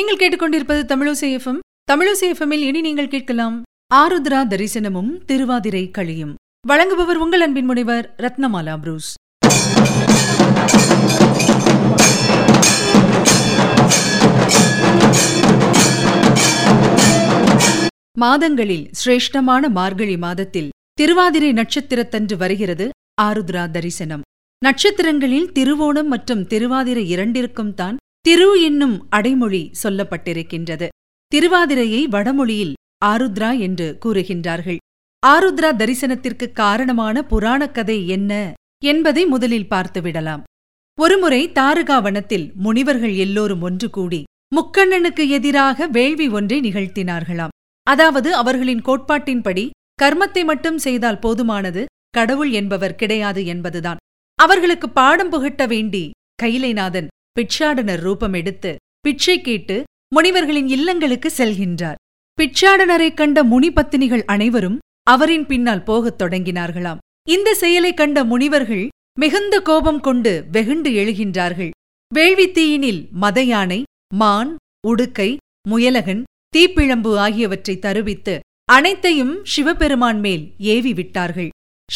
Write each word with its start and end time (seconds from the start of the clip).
நீங்கள் 0.00 0.18
கேட்டுக்கொண்டிருப்பது 0.20 0.82
தமிழசேஃபம் 0.90 1.58
தமிழசேஃபமில் 1.90 2.62
இனி 2.66 2.80
நீங்கள் 2.80 3.10
கேட்கலாம் 3.14 3.56
ஆருத்ரா 3.94 4.38
தரிசனமும் 4.52 5.10
திருவாதிரை 5.28 5.82
களியும். 5.96 6.32
வழங்குபவர் 6.68 7.18
உங்கள் 7.24 7.40
அன்பின் 7.40 7.68
முனைவர் 7.70 8.06
ரத்னமாலா 8.24 8.74
புரூஸ். 8.82 9.10
மாதங்களில் 18.24 18.86
சிரேஷ்டமான 19.00 19.70
மார்கழி 19.78 20.16
மாதத்தில் 20.26 20.72
திருவாதிரை 20.94 21.52
நட்சத்திரத்தன்று 21.52 22.36
வருகிறது 22.36 22.88
ஆருத்ரா 23.22 23.70
தரிசனம். 23.70 24.22
நட்சத்திரங்களில் 24.64 25.50
திருவோணம் 25.58 26.12
மற்றும் 26.14 26.46
திருவாதிரை 26.46 27.08
இரண்டிற்கும் 27.08 27.74
தான் 27.74 27.98
திரு 28.24 28.62
என்னும் 28.62 29.06
அடைமொழி 29.08 29.70
சொல்லப்பட்டிருக்கின்றது. 29.82 30.88
திருவாதிரையை 31.32 32.00
வடமொழியில் 32.04 32.72
ஆருத்ரா 33.04 33.58
என்று 33.58 33.98
கூறுகின்றார்கள். 34.04 34.76
ஆருத்ரா 35.26 35.70
தரிசனத்திற்கு 35.80 36.52
காரணமான 36.52 37.22
புராணக் 37.22 37.74
கதை 37.74 38.08
என்ன 38.08 38.32
என்பதை 38.84 39.26
முதலில் 39.26 39.70
பார்த்துவிடலாம். 39.70 40.42
ஒருமுறை 40.98 41.52
தாரகாவனத்தில் 41.52 42.46
முனிவர்கள் 42.54 43.14
எல்லோரும் 43.16 43.62
ஒன்று 43.62 43.90
கூடி 43.90 44.22
முக்கண்ணனுக்கு 44.56 45.28
எதிராக 45.28 45.86
வேள்வி 45.86 46.28
ஒன்றை 46.28 46.58
நிகழ்த்தினார்களாம். 46.60 47.54
அதாவது 47.86 48.34
அவர்களின் 48.34 48.82
கோட்பாட்டின்படி 48.82 49.64
கர்மத்தை 50.02 50.44
மட்டும் 50.44 50.78
செய்தால் 50.78 51.22
போதுமானது 51.22 51.84
கடவுள் 52.10 52.50
என்பவர் 52.50 52.94
கிடையாது 52.94 53.46
என்பதுதான். 53.46 54.02
அவர்களுக்கு 54.38 54.90
பாடம் 54.90 55.28
புகட்ட 55.28 55.66
வேண்டி 55.66 56.10
கைலைநாதன் 56.42 57.08
பிட்சாடனர் 57.38 58.00
ரூபம் 58.00 58.32
எடுத்து 58.32 58.76
பிச்சை 59.00 59.40
கேட்டு 59.40 59.84
முனிவர்களின் 60.16 60.66
இல்லங்களுக்கு 60.66 61.30
செல்கின்றார். 61.36 61.94
பிச்சாடனரைக் 62.40 63.14
கண்ட 63.14 63.44
முனிபத்தினிகள் 63.44 64.24
அனைவரும் 64.24 64.78
அவரின் 65.02 65.46
பின்னால் 65.46 65.82
போகத் 65.82 66.22
தொடங்கினார்களாம். 66.22 66.96
இந்த 67.28 67.54
செயலைக் 67.54 67.96
கண்ட 67.96 68.24
முனிவர்கள் 68.24 68.88
மிகுந்த 69.18 69.60
கோபம் 69.60 70.00
கொண்டு 70.00 70.44
வெகுண்டு 70.52 70.90
எழுகின்றார்கள். 70.90 71.70
வேள்வித்தீயினில் 72.14 73.06
மதயானை 73.20 73.82
மான் 74.14 74.56
உடுக்கை 74.88 75.36
முயலகன் 75.68 76.22
தீப்பிழம்பு 76.56 77.16
ஆகியவற்றை 77.16 77.78
தருவித்து 77.78 78.38
அனைத்தையும் 78.64 79.44
சிவபெருமான் 79.44 80.20
மேல் 80.20 80.54
ஏவி 80.58 80.92
விட்டார்கள். 80.92 81.48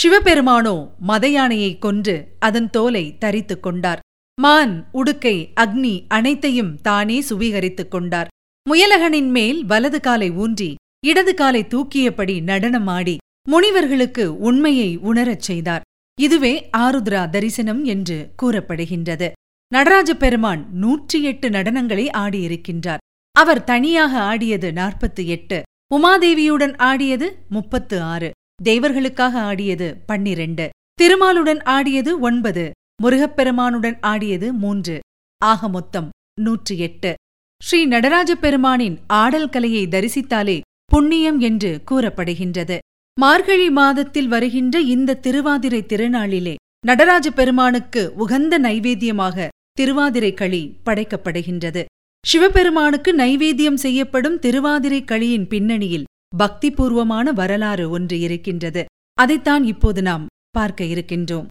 சிவபெருமானோ 0.02 0.88
மதயானையைக் 1.08 1.78
கொன்று 1.78 2.36
அதன் 2.38 2.70
தோலை 2.70 3.18
தரித்துக் 3.18 3.62
கொண்டார். 3.62 4.00
மான் 4.38 4.88
உடுக்கை 4.92 5.52
அக்னி 5.60 6.04
அனைத்தையும் 6.08 6.80
தானே 6.80 7.20
சுவீகரித்துக் 7.20 7.90
கொண்டார். 7.90 8.28
முயலகனின் 8.66 9.30
மேல் 9.30 9.64
வலது 9.64 10.00
காலை 10.00 10.30
ஊன்றி 10.30 10.74
இடது 11.06 11.34
காலை 11.34 11.62
தூக்கியபடி 11.64 12.36
நடனமாடி 12.40 13.16
முனிவர்களுக்கு 13.48 14.38
உண்மையை 14.38 14.96
உணரச் 14.96 15.40
செய்தார். 15.40 15.80
இதுவே 16.20 16.68
ஆருத்ரா 16.76 17.28
தரிசனம் 17.28 17.84
என்று 17.84 18.30
கூறப்படுகின்றது. 18.42 19.28
நடராஜ 19.72 20.14
பெருமான் 20.14 20.62
நூற்றி 20.72 21.22
எட்டு 21.22 21.48
நடனங்களை 21.48 22.06
ஆடியிருக்கின்றார். 22.16 23.02
அவர் 23.36 23.64
தனியாக 23.64 24.20
ஆடியது 24.20 24.72
நாற்பத்து 24.72 25.26
எட்டு 25.26 25.62
உமாதேவியுடன் 25.94 26.76
ஆடியது 26.76 27.26
முப்பத்து 27.48 28.00
ஆறு 28.00 28.30
தேவர்களுக்காக 28.62 29.40
ஆடியது 29.40 29.88
பன்னிரண்டு 30.06 30.68
திருமாலுடன் 31.02 31.62
ஆடியது 31.64 32.20
ஒன்பது 32.20 32.64
முருகப்பெருமானுடன் 33.02 33.96
ஆடியது 34.00 34.52
மூன்று. 34.52 34.96
ஆக 35.42 35.68
மொத்தம் 35.68 36.08
நூற்றி 36.40 36.78
எட்டு 36.78 37.14
ஸ்ரீ 37.60 37.80
நடராஜ 37.84 38.34
பெருமானின் 38.34 38.96
ஆடல் 39.06 39.48
கலையை 39.48 39.86
தரிசித்தாலே 39.86 40.60
புண்ணியம் 40.84 41.38
என்று 41.38 41.70
கூறப்படுகின்றது. 41.90 42.78
மார்கழி 43.20 43.70
மாதத்தில் 43.70 44.28
வருகின்ற 44.28 44.80
இந்த 44.94 45.18
திருவாதிரை 45.26 45.80
திருநாளிலே 45.82 46.54
நடராஜ 46.86 47.30
பெருமானுக்கு 47.30 48.12
உகந்த 48.16 48.58
நைவேத்தியமாக 48.58 49.48
திருவாதிரை 49.72 50.34
களி 50.34 50.62
படைக்கப்படுகின்றது. 50.84 51.84
சிவபெருமானுக்கு 52.26 53.10
நைவேத்தியம் 53.16 53.80
செய்யப்படும் 53.84 54.38
திருவாதிரை 54.38 55.04
களியின் 55.04 55.48
பின்னணியில் 55.48 56.08
பக்திபூர்வமான 56.36 57.32
வரலாறு 57.32 57.90
ஒன்று 57.90 58.20
இருக்கின்றது. 58.20 58.84
அதைத்தான் 59.14 59.64
இப்போது 59.64 60.02
நாம் 60.02 60.26
பார்க்க 60.50 60.84
இருக்கின்றோம். 60.84 61.46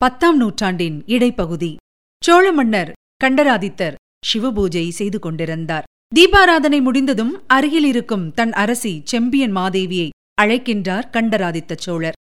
பத்தாம் 0.00 0.36
நூற்றாண்டின் 0.36 0.96
இடைப்பகுதி. 1.06 1.70
சோழ 2.22 2.46
மன்னர் 2.52 2.90
கண்டராதித்தர் 3.24 3.94
சிவபூஜை 4.28 4.82
செய்து 4.88 5.18
கொண்டிருந்தார். 5.18 5.86
தீபாராதனை 6.12 6.80
முடிந்ததும் 6.82 7.30
அருகில் 7.46 7.84
இருக்கும் 7.84 8.26
தன் 8.32 8.52
அரசி 8.52 8.92
செம்பியன் 9.04 9.54
மாதேவியை 9.56 10.08
அழைக்கின்றார் 10.42 11.06
கண்டராதித்த 11.10 11.78
சோழர். 11.84 12.18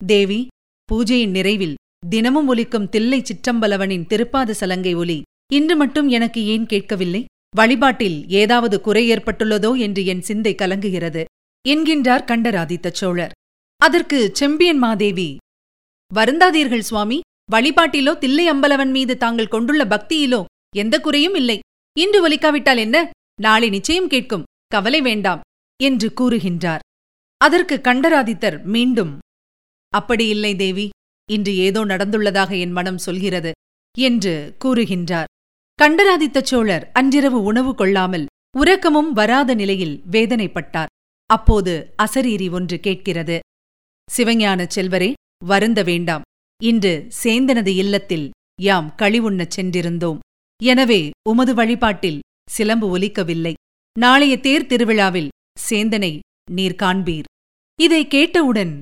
தேவி 0.00 0.40
பூஜையின் 0.88 1.34
நிறைவில் 1.38 1.74
தினமும் 2.08 2.48
ஒலிக்கும் 2.48 2.88
தில்லை 2.88 3.20
சிற்றம்பலவனின் 3.22 4.06
திருப்பாத 4.10 4.58
சலங்கை 4.60 4.94
ஒலி 4.94 5.18
இன்று 5.52 5.76
மட்டும் 5.76 6.08
எனக்கு 6.08 6.42
ஏன் 6.54 6.66
கேட்கவில்லை? 6.66 7.22
வழிபாட்டில் 7.56 8.18
ஏதாவது 8.42 8.76
குறை 8.80 9.04
ஏற்பட்டுள்ளதோ 9.14 9.72
என்று 9.78 10.04
என் 10.04 10.24
சிந்தை 10.28 10.54
கலங்குகிறது 10.54 11.24
என்கின்றார் 11.64 12.28
கண்டராதித்த 12.32 12.94
சோழர். 13.00 13.34
அதற்கு 13.80 14.18
செம்பியன் 14.32 14.80
மாதேவி 14.86 15.28
வருந்தாதீர்கள் 16.14 16.88
சுவாமி. 16.90 17.20
வழிபாட்டிலோ 17.52 18.18
தில்லை 18.18 18.44
அம்பலவன் 18.48 18.90
மீது 18.90 19.16
தாங்கள் 19.16 19.48
கொண்டுள்ள 19.48 19.84
பக்தியிலோ 19.84 20.44
எந்த 20.76 21.00
குறையும் 21.00 21.34
இல்லை. 21.34 21.58
இன்று 21.96 22.28
ஒலிக்காவிட்டால் 22.28 22.76
என்ன? 22.76 23.10
நாளை 23.40 23.68
நிச்சயம் 23.68 24.08
கேட்கும். 24.08 24.46
கவலை 24.66 25.00
வேண்டாம் 25.00 25.40
என்று 25.80 26.08
கூறுகின்றார். 26.20 26.82
அதற்கு 27.40 27.76
கண்டராதித்தர் 27.80 28.62
மீண்டும் 28.64 29.18
அப்படியில்லை 29.96 30.56
தேவி 30.56 30.88
இன்று 31.30 31.56
ஏதோ 31.56 31.84
நடந்துள்ளதாக 31.84 32.50
என் 32.58 32.70
மனம் 32.70 32.98
சொல்கிறது 32.98 33.52
என்று 33.98 34.56
கூறுகின்றார். 34.64 35.30
கண்டராதித்த 35.74 36.38
சோழர் 36.40 36.90
அன்றிரவு 36.92 37.42
உணவு 37.42 37.74
கொள்ளாமல் 37.74 38.26
உறக்கமும் 38.58 39.12
வராத 39.12 39.54
நிலையில் 39.54 40.02
வேதனைப்பட்டார். 40.10 40.92
அப்போது 41.30 41.92
அசரீரி 42.02 42.50
ஒன்று 42.50 42.80
கேட்கிறது. 42.80 43.38
சிவஞான 44.08 44.66
செல்வரே 44.74 45.12
வருந்த 45.42 45.80
வேண்டாம். 45.82 46.24
இன்று 46.60 46.92
சேந்தனது 47.22 47.72
இல்லத்தில் 47.74 48.26
யாம் 48.58 48.88
களிவுண்ணச் 49.02 49.54
சென்றிருந்தோம். 49.56 50.18
எனவே 50.60 51.00
உமது 51.30 51.52
வழிபாட்டில் 51.54 52.22
சிலம்பு 52.50 52.86
ஒலிக்கவில்லை. 52.88 53.54
நாளைய 53.96 54.34
தேர் 54.40 54.66
திருவிழாவில் 54.66 55.32
சேந்தனை 55.68 56.12
நீர் 56.50 56.80
காண்பீர். 56.82 57.26
இதை 57.78 58.02
கேட்டவுடன் 58.06 58.74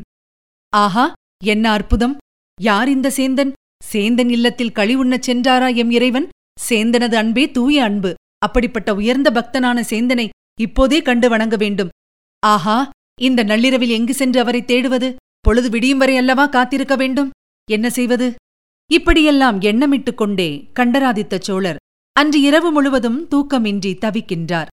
ஆஹா 0.72 1.04
என்ன 1.44 1.66
அற்புதம்! 1.70 2.14
யார் 2.58 2.88
இந்த 2.88 3.08
சேந்தன்? 3.16 3.52
சேந்தன் 3.92 4.30
இல்லத்தில் 4.30 4.76
களிவுண்ணச் 4.78 5.26
சென்றாரா 5.28 5.68
எம் 5.76 5.90
இறைவன்? 5.90 6.26
சேந்தனது 6.58 7.16
அன்பே 7.16 7.44
தூய 7.50 7.84
அன்பு. 7.84 8.10
அப்படிப்பட்ட 8.38 8.90
உயர்ந்த 8.94 9.28
பக்தனான 9.30 9.78
சேந்தனை 9.90 10.26
இப்போதே 10.60 10.98
கண்டு 11.02 11.28
வணங்க 11.28 11.56
வேண்டும். 11.56 11.92
ஆஹா 12.42 12.78
இந்த 13.20 13.40
நள்ளிரவில் 13.42 13.94
எங்கு 13.98 14.14
சென்று 14.14 14.38
அவரை 14.40 14.62
தேடுவது? 14.62 15.08
பொழுது 15.44 15.68
விடியும் 15.70 15.98
வரை 15.98 16.16
அல்லவா 16.16 16.46
காத்திருக்க 16.46 16.96
வேண்டும்? 16.96 17.30
என்ன 17.70 17.90
செய்வது? 17.90 18.34
இப்படியெல்லாம் 18.90 19.60
எண்ணமிட்டுக் 19.60 20.14
கொண்டே 20.14 20.48
கண்டராதித்த 20.72 21.38
சோழர் 21.38 21.80
அன்று 22.12 22.40
இரவு 22.40 22.70
முழுவதும் 22.70 23.18
தூக்கமின்றி 23.30 23.92
தவிக்கின்றார். 24.04 24.70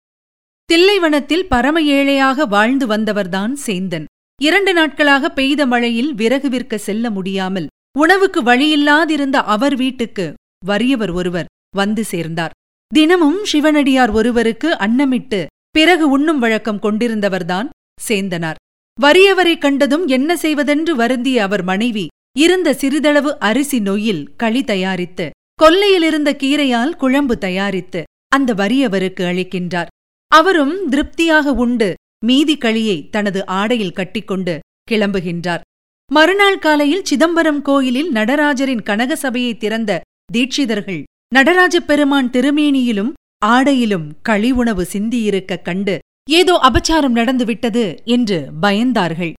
தில்லைவனத்தில் 0.73 1.49
பரம 1.49 1.83
ஏழையாக 1.83 2.47
வாழ்ந்து 2.47 2.87
வந்தவர்தான் 2.87 3.53
சேந்தன். 3.67 4.05
இரண்டு 4.43 4.73
நாட்களாக 4.73 5.29
பெய்த 5.29 5.67
மழையில் 5.67 6.15
விறகு 6.15 6.49
விற்க 6.49 6.79
செல்ல 6.79 7.11
முடியாமல் 7.11 7.67
உணவுக்கு 7.99 8.43
வழியில்லாதிருந்த 8.43 9.37
அவர் 9.55 9.77
வீட்டுக்கு 9.77 10.27
வறியவர் 10.65 11.11
ஒருவர் 11.11 11.51
வந்து 11.77 12.05
சேர்ந்தார். 12.05 12.55
தினமும் 12.95 13.45
சிவனடியார் 13.45 14.11
ஒருவருக்கு 14.11 14.69
அன்னமிட்டு 14.71 15.41
பிறகு 15.71 16.11
உண்ணும் 16.11 16.39
வழக்கம் 16.39 16.83
கொண்டிருந்தவர்தான் 16.83 17.69
சேந்தனார். 18.09 18.61
வறியவரை 18.99 19.53
கண்டதும் 19.59 20.07
என்ன 20.07 20.31
செய்வதென்று 20.37 20.93
வருந்திய 20.97 21.43
அவர் 21.43 21.63
மனைவி 21.63 22.07
இருந்த 22.37 22.69
சிறிதளவு 22.75 23.31
அரிசி 23.39 23.79
நொய்யில் 23.81 24.25
களி 24.37 24.63
தயாரித்து 24.65 25.27
கொல்லையிலிருந்த 25.59 26.31
கீரையால் 26.43 26.93
குழம்பு 26.97 27.35
தயாரித்து 27.39 28.01
அந்த 28.29 28.51
வறியவருக்கு 28.55 29.23
அளிக்கின்றார். 29.31 29.91
அவரும் 30.31 30.75
திருப்தியாக 30.89 31.53
உண்டு 31.65 31.89
மீதி 32.27 32.55
களியை 32.57 32.99
தனது 33.11 33.41
ஆடையில் 33.61 33.93
கட்டிக்கொண்டு 33.93 34.55
கிளம்புகின்றார். 34.91 35.63
மறுநாள் 36.11 36.59
காலையில் 36.59 37.05
சிதம்பரம் 37.05 37.63
கோயிலில் 37.63 38.11
நடராஜரின் 38.13 38.83
கனக 38.83 39.17
சபையை 39.17 39.53
திறந்த 39.57 40.01
தீட்சிதர்கள் 40.33 41.03
நடராஜப் 41.35 41.87
பெருமான் 41.87 42.31
திருமேனியிலும் 42.31 43.13
ஆடையிலும் 43.47 44.07
களி 44.23 44.51
உணவு 44.53 44.85
சிந்தியிருக்க 44.93 45.63
கண்டு 45.63 45.95
ஏதோ 46.29 46.61
அபச்சாரம் 46.63 47.09
நடந்துவிட்டது 47.09 48.01
என்று 48.05 48.51
பயந்தார்கள். 48.63 49.33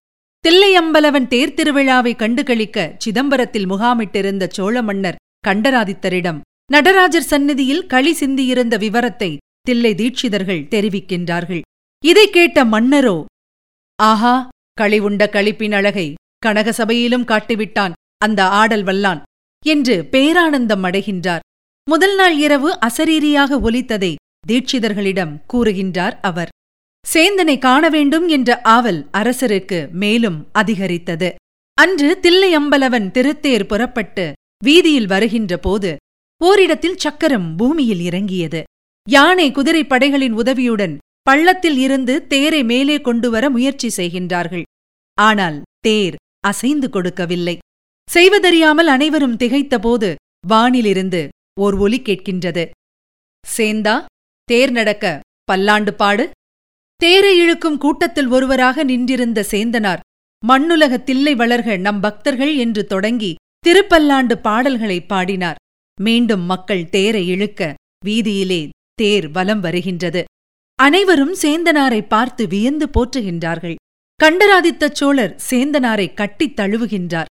தில்லையம்பலவன் 0.48 1.28
தேர்த்திருவிழாவை 1.28 2.16
கண்டுகளிக்க 2.16 2.94
சிதம்பரத்தில் 2.98 3.70
முகாமிட்டிருந்த 3.70 4.46
சோழ 4.46 4.82
மன்னர் 4.82 5.16
கண்டராதித்தரிடம் 5.48 6.40
நடராஜர் 6.72 7.22
சந்நிதியில் 7.22 7.86
களி 7.86 8.16
சிந்தியிருந்த 8.20 8.78
விவரத்தை 8.78 9.36
தில்லை 9.62 9.94
தீட்சிதர்கள் 9.94 10.68
தெரிவிக்கின்றார்கள். 10.68 11.60
இதைக் 12.04 12.32
கேட்ட 12.32 12.64
மன்னரோ 12.64 13.24
ஆஹா 13.96 14.48
களி 14.72 14.98
உண்ட 14.98 15.28
களிப்பின் 15.32 15.72
அழகை 15.72 16.14
கனகசபையிலும் 16.46 17.24
காட்டிவிட்டான் 17.24 17.92
அந்த 18.18 18.48
ஆடல் 18.48 18.84
வல்லான் 18.84 19.22
என்று 19.64 20.08
பேரானந்தம் 20.10 20.84
அடைகின்றார். 20.84 21.38
முதல் 21.90 22.14
நாள் 22.14 22.38
இரவு 22.38 22.78
அசரீரியாக 22.78 23.60
ஒலித்ததை 23.60 24.14
தீட்சிதர்களிடம் 24.48 25.40
கூறுகின்றார் 25.52 26.18
அவர். 26.22 26.48
சேந்தனை 27.04 27.54
காண 27.58 27.88
வேண்டும் 27.88 28.26
என்ற 28.28 28.50
ஆவல் 28.74 29.00
அரசருக்கு 29.12 29.78
மேலும் 30.02 30.38
அதிகரித்தது. 30.52 31.28
அன்று 31.78 32.08
தில்லையம்பலவன் 32.22 33.06
திருத்தேர் 33.10 33.66
புறப்பட்டு 33.66 34.24
வீதியில் 34.64 35.06
வருகின்ற 35.06 35.52
போது 35.56 35.90
ஓரிடத்தில் 36.40 37.00
சக்கரம் 37.04 37.48
பூமியில் 37.56 38.00
இறங்கியது. 38.00 38.60
யானை 39.06 39.48
குதிரை 39.50 39.82
படைகளின் 39.84 40.32
உதவியுடன் 40.32 40.94
பள்ளத்தில் 41.22 41.78
இருந்து 41.78 42.14
தேரை 42.26 42.62
மேலே 42.64 43.00
கொண்டு 43.00 43.28
வர 43.30 43.44
முயற்சி 43.50 43.88
செய்கின்றார்கள். 43.96 44.64
ஆனால் 45.18 45.58
தேர் 45.80 46.16
அசைந்து 46.40 46.88
கொடுக்கவில்லை. 46.90 47.56
செய்வதறியாமல் 48.08 48.90
அனைவரும் 48.94 49.36
திகைத்தபோது 49.36 50.10
வானிலிருந்து 50.48 51.22
ஓர் 51.60 51.76
ஒலி 51.76 51.98
கேட்கின்றது. 52.00 52.64
சேந்தா 53.44 53.96
தேர் 54.48 54.70
நடக்க 54.70 55.20
பல்லாண்டு 55.44 55.94
பாடு. 55.94 56.24
தேரை 57.02 57.38
இழுக்கும் 57.38 57.78
கூட்டத்தில் 57.78 58.26
ஒருவராக 58.26 58.84
நின்றிருந்த 58.84 59.46
சேந்தனார் 59.50 59.98
மண்ணுலக 60.46 60.98
தில்லை 60.98 61.34
வளர்க 61.34 61.78
நம் 61.78 62.00
பக்தர்கள் 62.00 62.56
என்று 62.56 62.86
தொடங்கி 62.86 63.34
திருப்பல்லாண்டு 63.66 64.32
பாடல்களை 64.34 65.00
பாடினார். 65.00 65.54
மீண்டும் 66.00 66.40
மக்கள் 66.40 66.88
தேரை 66.88 67.28
இழுக்க 67.28 67.74
வீதியிலே 68.04 68.68
தேர் 68.94 69.30
வலம் 69.30 69.60
வருகின்றது. 69.60 70.24
அனைவரும் 70.74 71.34
சேந்தனாரை 71.34 72.06
பார்த்து 72.08 72.48
வியந்து 72.48 72.88
போற்றுகின்றார்கள். 72.88 73.74
கண்டராதித்த 74.16 74.88
சோழர் 74.92 75.40
சேந்தனாரை 75.50 76.14
கட்டித் 76.14 76.60
தழுவுகின்றார். 76.60 77.30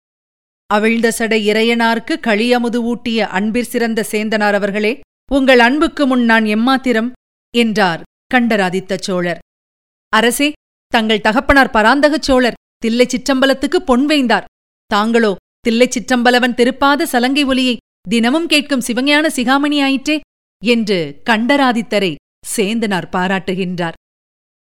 அவிழ்ந்த 0.65 1.11
சடை 1.11 1.47
இறையனார்க்கு 1.47 2.19
களியமுது 2.19 2.81
ஊட்டிய 2.83 3.27
அன்பிற் 3.27 3.69
சிறந்த 3.69 4.05
சேந்தனார் 4.11 4.53
அவர்களே 4.53 4.99
உங்கள் 5.31 5.59
அன்புக்கு 5.59 6.05
முன் 6.05 6.25
நான் 6.25 6.43
எம்மாத்திரம்? 6.43 7.11
என்றார் 7.57 8.01
கண்டராதித்த 8.27 8.97
சோழர். 8.97 9.39
அரசே 10.15 10.51
தங்கள் 10.87 11.21
தகப்பனார் 11.21 11.69
பராந்தகச் 11.69 12.21
சோழர் 12.21 12.57
தில்லை 12.77 13.05
சிற்றம்பலத்துக்கு 13.05 13.79
பொன் 13.85 14.05
வைந்தார் 14.05 14.45
தாங்களோ 14.87 15.35
தில்லை 15.59 15.87
சிற்றம்பலவன் 15.87 16.55
திருப்பாத 16.55 17.03
சலங்கை 17.03 17.43
ஒலியை 17.43 17.77
தினமும் 18.09 18.47
கேட்கும் 18.47 18.85
சிவஞான 18.87 19.25
சிகாமணி 19.35 19.77
ஆயிற்றே? 19.83 20.19
என்று 20.65 21.21
கண்டராதித்தரை 21.29 22.15
சேந்தனார் 22.55 23.07
பாராட்டுகின்றார். 23.11 23.97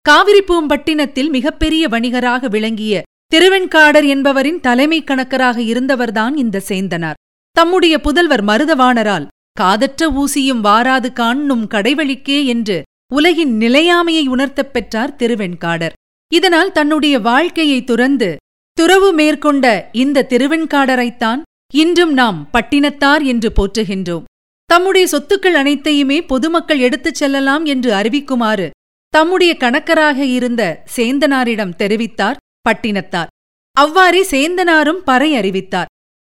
காவிரிப்பூம்பட்டினத்தில் 0.05 1.29
மிகப்பெரிய 1.29 1.87
வணிகராக 1.87 2.47
விளங்கிய 2.47 3.01
திருவெண்காடர் 3.27 4.05
என்பவரின் 4.05 4.59
தலைமை 4.59 5.03
கணக்கராக 5.03 5.57
இருந்தவர்தான் 5.59 6.35
இந்த 6.35 6.61
சேந்தனார். 6.67 7.19
தம்முடைய 7.51 7.97
புதல்வர் 7.97 8.43
மருதவாணரால் 8.43 9.27
காதற்ற 9.51 10.11
ஊசியும் 10.11 10.61
வாராது 10.63 11.13
காண்ணும் 11.13 11.65
கடைவழிக்கே 11.67 12.45
என்று 12.45 12.83
உலகின் 13.11 13.57
நிலையாமையை 13.57 14.27
உணர்த்தப் 14.27 14.73
பெற்றார் 14.73 15.15
திருவெண்காடர். 15.15 15.93
இதனால் 16.33 16.71
தன்னுடைய 16.71 17.19
வாழ்க்கையை 17.19 17.83
துறந்து 17.83 18.35
துறவு 18.73 19.13
மேற்கொண்ட 19.13 19.89
இந்த 19.91 20.25
திருவெண்காடரைத்தான் 20.29 21.41
இன்றும் 21.73 22.13
நாம் 22.13 22.49
பட்டினத்தார் 22.53 23.23
என்று 23.23 23.51
போற்றுகின்றோம். 23.51 24.23
தம்முடைய 24.65 25.07
சொத்துக்கள் 25.07 25.53
அனைத்தையுமே 25.53 26.21
பொதுமக்கள் 26.21 26.79
எடுத்துச் 26.79 27.15
செல்லலாம் 27.15 27.65
என்று 27.65 27.93
அறிவிக்குமாறு 27.93 28.69
தம்முடைய 29.09 29.57
கணக்கராக 29.59 30.17
இருந்த 30.17 30.83
சேந்தனாரிடம் 30.95 31.73
தெரிவித்தார் 31.77 32.35
பட்டினத்தார். 32.69 33.27
அவ்வாறே 33.71 34.21
சேந்தனாரும் 34.31 35.01
பறை 35.05 35.35
அறிவித்தார். 35.35 35.91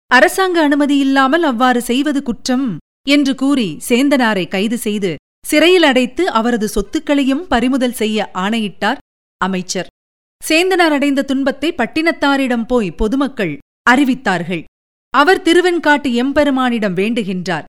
அரசாங்க 0.08 0.62
அனுமதி 0.62 0.98
இல்லாமல் 0.98 1.44
அவ்வாறு 1.44 1.82
செய்வது 1.82 2.24
குற்றம் 2.24 2.78
என்று 3.10 3.36
கூறி 3.36 3.78
சேந்தனாரை 3.90 4.48
கைது 4.48 4.78
செய்து 4.78 5.16
சிறையில் 5.46 5.84
அடைத்து 5.84 6.32
அவரது 6.32 6.68
சொத்துக்களையும் 6.68 7.48
பறிமுதல் 7.48 7.94
செய்ய 7.94 8.30
ஆணையிட்டார் 8.32 8.98
அமைச்சர். 9.38 9.88
சேந்தனார் 10.50 10.94
அடைந்த 10.98 11.22
துன்பத்தை 11.22 11.74
பட்டினத்தாரிடம் 11.78 12.66
போய் 12.68 12.92
பொதுமக்கள் 12.92 13.58
அறிவித்தார்கள். 13.90 14.64
அவர் 15.10 15.42
திருவெண்காட்டு 15.42 16.14
எம்பெருமானிடம் 16.14 16.96
வேண்டுகின்றார். 16.96 17.64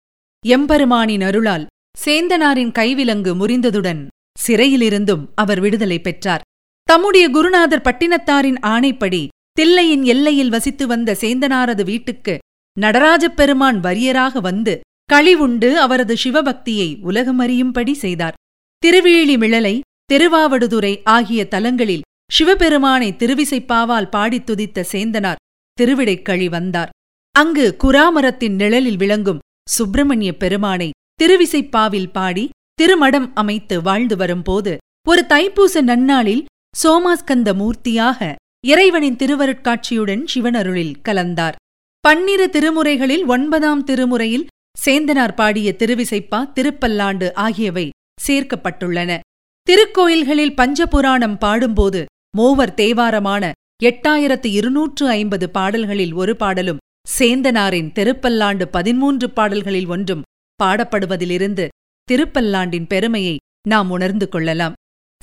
எம்பெருமானின் 0.47 1.21
அருளால் 1.21 1.67
சேந்தனாரின் 2.05 2.73
கைவிலங்கு 2.73 3.33
முறிந்ததுடன் 3.35 4.07
சிறையிலிருந்தும் 4.47 5.25
அவர் 5.35 5.61
விடுதலை 5.61 6.01
பெற்றார். 6.01 6.41
தம்முடைய 6.83 7.29
குருநாதர் 7.29 7.85
பட்டினத்தாரின் 7.85 8.59
ஆணைப்படி 8.63 9.29
தில்லையின் 9.61 10.05
எல்லையில் 10.05 10.49
வசித்து 10.49 10.87
வந்த 10.87 11.17
சேந்தனாரது 11.21 11.85
வீட்டுக்கு 11.85 12.39
நடராஜப் 12.81 13.37
பெருமான் 13.37 13.81
வரியராக 13.81 14.41
வந்து 14.41 14.81
களிவுண்டு 15.09 15.69
அவரது 15.75 16.15
சிவபக்தியை 16.25 16.89
உலகமறியும்படி 17.03 17.93
செய்தார். 17.93 18.35
திருவேளிமிழலை 18.83 19.81
திருவாவடுதுறை 20.13 21.01
ஆகிய 21.05 21.49
தலங்களில் 21.49 22.07
சிவபெருமானை 22.33 23.15
திருவிசைப்பாவால் 23.19 24.11
பாடித் 24.11 24.51
துதித்த 24.51 24.85
சேந்தனார் 24.93 25.41
திருவிடைக்கழி 25.79 26.49
வந்தார். 26.49 26.91
அங்கு 27.35 27.77
குராமரத்தின் 27.85 28.55
நிழலில் 28.55 28.97
விளங்கும் 28.97 29.43
சுப்பிரமணிய 29.71 30.37
பெருமானை 30.37 30.91
திருவிசைப்பாவில் 31.23 32.11
பாடி 32.13 32.45
திருமடம் 32.83 33.29
அமைத்து 33.35 33.83
வாழ்ந்து 33.83 34.17
வரும்போது 34.17 34.77
ஒரு 35.09 35.23
தைப்பூச 35.29 35.83
நன்னாளில் 35.83 36.45
சோமாஸ்கந்த 36.83 37.51
மூர்த்தியாக 37.61 38.35
இறைவனின் 38.67 39.17
திருவருட்காட்சியுடன் 39.17 40.23
சிவனருளில் 40.35 40.95
கலந்தார். 41.09 41.57
பன்னிரு 42.01 42.47
திருமுறைகளில் 42.53 43.25
ஒன்பதாம் 43.27 43.85
திருமுறையில் 43.85 44.47
சேந்தனார் 44.77 45.35
பாடிய 45.35 45.73
திருவிசைப்பா 45.73 46.53
திருப்பல்லாண்டு 46.55 47.35
ஆகியவை 47.35 47.91
சேர்க்கப்பட்டுள்ளன. 48.29 49.19
திருக்கோயில்களில் 49.67 50.55
பஞ்சபுராணம் 50.55 51.39
பாடும்போது 51.39 52.05
மூவர் 52.37 52.75
தேவாரமான 52.75 53.51
எட்டாயிரத்து 53.85 54.47
இருநூற்று 54.47 55.09
ஐம்பது 55.09 55.51
பாடல்களில் 55.51 56.15
ஒரு 56.15 56.37
பாடலும் 56.37 56.83
சேந்தனாரின் 57.19 57.91
திருப்பல்லாண்டு 57.93 58.65
பதிமூன்று 58.65 59.31
பாடல்களில் 59.31 59.87
ஒன்றும் 59.87 60.23
பாடப்படுவதிலிருந்து 60.63 61.69
திருப்பல்லாண்டின் 62.09 62.87
பெருமையை 62.87 63.37
நாம் 63.69 63.91
உணர்ந்து 63.91 64.29
கொள்ளலாம். 64.29 64.73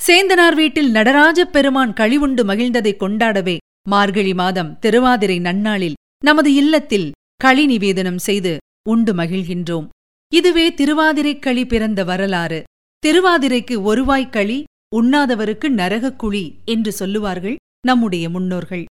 சேந்தனார் 0.00 0.54
வீட்டில் 0.54 0.90
நடராஜப் 0.90 1.52
பெருமான் 1.52 1.92
கழிவுண்டு 1.92 2.42
மகிழ்ந்ததை 2.44 2.92
கொண்டாடவே 2.96 3.56
மார்கழி 3.88 4.34
மாதம் 4.34 4.78
திருவாதிரை 4.78 5.38
நன்னாளில் 5.38 5.98
நமது 6.24 6.54
இல்லத்தில் 6.54 7.10
களி 7.36 7.64
நிவேதனம் 7.66 8.18
செய்து 8.18 8.56
உண்டு 8.90 9.14
மகிழ்கின்றோம். 9.14 9.88
இதுவே 10.34 10.70
திருவாதிரைக் 10.70 11.38
களி 11.38 11.66
பிறந்த 11.66 12.04
வரலாறு. 12.04 12.62
திருவாதிரைக்கு 13.06 13.76
ஒருவாய்க் 13.82 14.32
களி 14.32 14.64
உண்ணாதவருக்கு 14.96 15.68
நரகக்குழி 15.68 16.54
என்று 16.64 16.92
சொல்லுவார்கள் 16.92 17.56
நம்முடைய 17.86 18.30
முன்னோர்கள். 18.30 18.84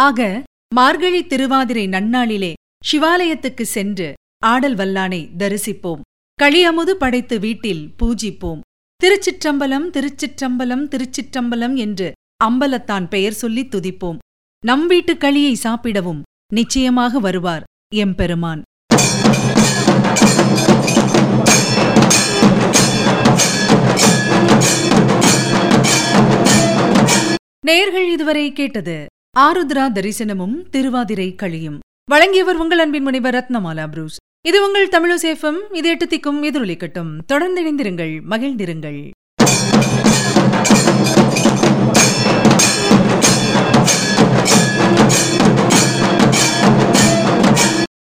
ஆக 0.00 0.42
மார்கழி 0.74 1.26
திருவாதிரை 1.26 1.88
நன்னாளிலே 1.88 2.52
சிவாலயத்துக்கு 2.92 3.62
சென்று 3.62 4.14
ஆடல் 4.44 4.74
வல்லானை 4.74 5.28
தரிசிப்போம். 5.38 6.00
களியமுது 6.34 6.96
படைத்து 6.96 7.38
வீட்டில் 7.38 7.94
பூஜிப்போம். 8.02 8.60
திருச்சிற்றம்பலம் 9.04 9.90
திருச்சிற்றம்பலம் 9.90 10.86
திருச்சிற்றம்பலம் 10.88 11.76
என்று 11.76 12.12
அம்பலத்தான் 12.44 13.08
பெயர் 13.08 13.32
சொல்லி 13.32 13.64
துதிப்போம். 13.64 14.18
நம் 14.64 14.86
வீட்டு 14.86 15.14
களியை 15.14 15.52
சாப்பிடவும் 15.52 16.22
நிச்சயமாக 16.52 17.18
வருவார் 17.18 17.64
எம்பெருமான். 17.94 18.62
நேர்கள் 27.66 28.08
இதுவரை 28.08 28.52
கேட்டது 28.52 29.06
ஆருத்ரா 29.38 29.84
தரிசனமும் 29.94 30.54
திருவாதிரை 30.70 31.34
கழியும் 31.34 31.78
வழங்கியவர் 32.04 32.56
உங்கள் 32.56 32.78
அன்பின் 32.78 33.02
முனைவர் 33.02 33.34
ரத்னமாலா 33.34 33.86
புரூஸ். 33.90 34.16
இது 34.46 34.66
உங்கள் 34.66 34.88
தமிழசேஃபம் 34.88 35.58
இது 35.72 35.88
எட்டு 35.88 36.06
திக்கும் 36.06 36.44
எதிரொலிக்கட்டும். 36.44 37.18
தொடர்ந்து 37.26 37.60
இணைந்திருங்கள் 37.62 38.14
மகிழ்ந்திருங்கள். 38.30 39.10